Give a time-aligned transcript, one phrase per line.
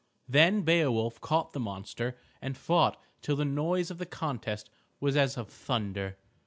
[0.27, 4.67] Then Beowulf caught the monster and fought till the noise of the contest
[4.99, 6.17] was as of thunder.